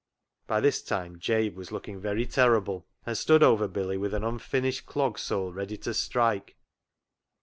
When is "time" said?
0.81-1.19